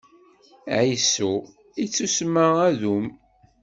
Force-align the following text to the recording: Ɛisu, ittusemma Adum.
Ɛisu, 0.79 1.31
ittusemma 1.83 2.45
Adum. 2.67 3.05